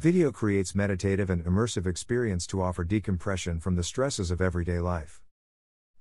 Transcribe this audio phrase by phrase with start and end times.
[0.00, 5.20] Video creates meditative and immersive experience to offer decompression from the stresses of everyday life.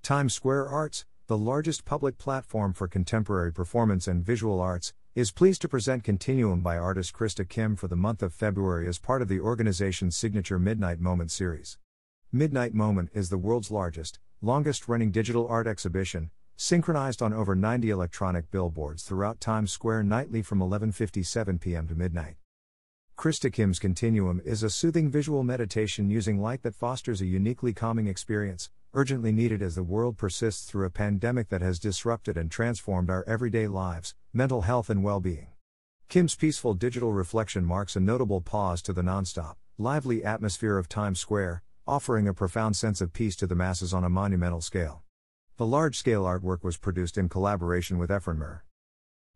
[0.02, 5.62] Times Square Arts, the largest public platform for contemporary performance and visual arts, is pleased
[5.64, 9.28] to present Continuum by artist Krista Kim for the month of February as part of
[9.28, 11.78] the organization's signature Midnight Moment series.
[12.32, 17.90] Midnight Moment is the world's largest, longest running digital art exhibition, synchronized on over 90
[17.90, 21.86] electronic billboards throughout Times Square nightly from 11:57 p.m.
[21.86, 22.38] to midnight.
[23.20, 28.08] Krista Kim's Continuum is a soothing visual meditation using light that fosters a uniquely calming
[28.08, 33.10] experience, urgently needed as the world persists through a pandemic that has disrupted and transformed
[33.10, 35.48] our everyday lives, mental health, and well being.
[36.08, 41.20] Kim's peaceful digital reflection marks a notable pause to the nonstop, lively atmosphere of Times
[41.20, 45.04] Square, offering a profound sense of peace to the masses on a monumental scale.
[45.58, 48.62] The large scale artwork was produced in collaboration with Efrenmer.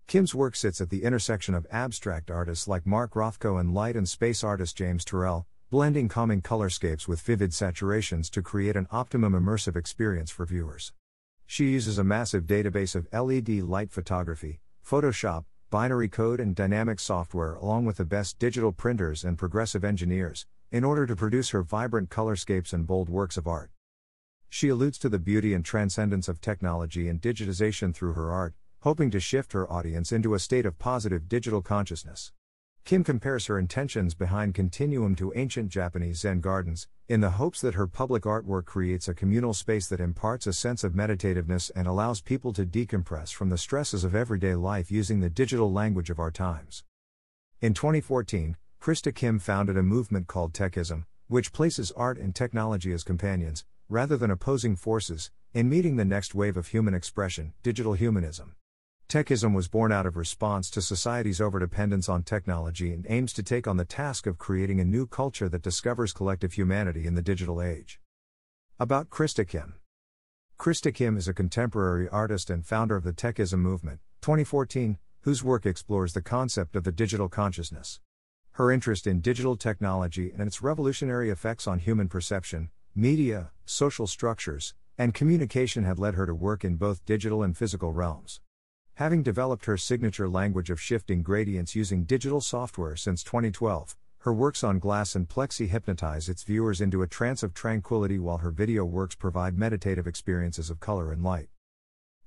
[0.07, 4.07] Kim's work sits at the intersection of abstract artists like Mark Rothko and light and
[4.07, 9.75] space artist James Turrell, blending calming colorscapes with vivid saturations to create an optimum immersive
[9.75, 10.93] experience for viewers.
[11.47, 17.55] She uses a massive database of LED light photography, Photoshop, binary code, and dynamic software,
[17.55, 22.09] along with the best digital printers and progressive engineers, in order to produce her vibrant
[22.09, 23.71] colorscapes and bold works of art.
[24.49, 28.53] She alludes to the beauty and transcendence of technology and digitization through her art,
[28.83, 32.33] hoping to shift her audience into a state of positive digital consciousness.
[32.83, 37.75] Kim compares her intentions behind Continuum to ancient Japanese Zen gardens, in the hopes that
[37.75, 42.19] her public artwork creates a communal space that imparts a sense of meditativeness and allows
[42.19, 46.31] people to decompress from the stresses of everyday life using the digital language of our
[46.31, 46.83] times.
[47.61, 53.05] In 2014, Krista Kim founded a movement called Techism, which places art and technology as
[53.05, 58.57] companions, rather than opposing forces, in meeting the next wave of human expression, digital humanism.
[59.13, 63.67] Techism was born out of response to society's overdependence on technology and aims to take
[63.67, 67.61] on the task of creating a new culture that discovers collective humanity in the digital
[67.61, 68.01] age.
[68.79, 69.75] About Krista Kim
[70.57, 75.67] Krista Kim is a contemporary artist and founder of the Techism movement, 2014, whose work
[75.67, 77.99] explores the concept of the digital consciousness.
[78.53, 84.73] Her interest in digital technology and its revolutionary effects on human perception, media, social structures,
[84.97, 88.41] and communication had led her to work in both digital and physical realms.
[88.97, 94.63] Having developed her signature language of shifting gradients using digital software since 2012, her works
[94.63, 98.85] on glass and plexi hypnotize its viewers into a trance of tranquility while her video
[98.85, 101.49] works provide meditative experiences of color and light.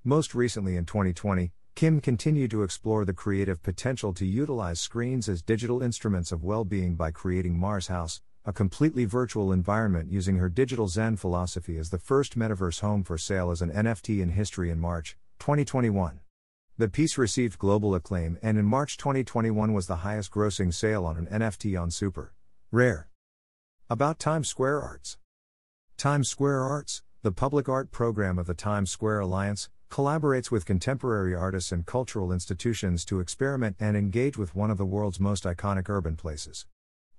[0.03, 5.43] Most recently in 2020, Kim continued to explore the creative potential to utilize screens as
[5.43, 10.49] digital instruments of well being by creating Mars House, a completely virtual environment using her
[10.49, 14.69] digital Zen philosophy as the first metaverse home for sale as an NFT in history
[14.69, 16.19] in March 2021.
[16.79, 21.17] The piece received global acclaim and in March 2021 was the highest grossing sale on
[21.17, 22.35] an NFT on Super
[22.71, 23.09] Rare.
[23.89, 25.17] About Times Square Arts
[25.97, 31.35] Times Square Arts, the public art program of the Times Square Alliance, collaborates with contemporary
[31.35, 35.89] artists and cultural institutions to experiment and engage with one of the world's most iconic
[35.89, 36.67] urban places.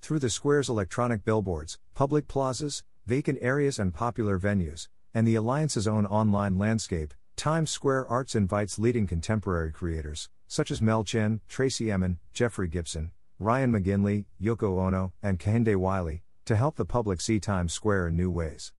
[0.03, 5.88] Through the square's electronic billboards, public plazas, vacant areas, and popular venues, and the Alliance's
[5.88, 11.92] own online landscape, Times Square Arts invites leading contemporary creators, such as Mel Chin, Tracey
[11.92, 17.40] Emin, Jeffrey Gibson, Ryan McGinley, Yoko Ono, and Kehinde Wiley, to help the public see
[17.40, 18.74] Times Square in new ways.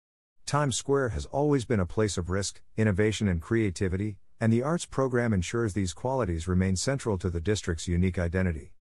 [0.47, 4.88] Times Square has always been a place of risk, innovation, and creativity, and the arts
[4.88, 8.73] program ensures these qualities remain central to the district's unique identity.